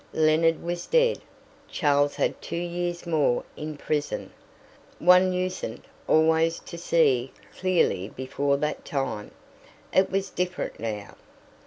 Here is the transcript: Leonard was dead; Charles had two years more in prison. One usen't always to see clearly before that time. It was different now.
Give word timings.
Leonard 0.15 0.63
was 0.63 0.87
dead; 0.87 1.19
Charles 1.69 2.15
had 2.15 2.41
two 2.41 2.55
years 2.55 3.05
more 3.05 3.43
in 3.55 3.77
prison. 3.77 4.31
One 4.97 5.31
usen't 5.31 5.85
always 6.07 6.57
to 6.61 6.75
see 6.79 7.31
clearly 7.55 8.09
before 8.09 8.57
that 8.57 8.83
time. 8.83 9.29
It 9.93 10.09
was 10.09 10.31
different 10.31 10.79
now. 10.79 11.17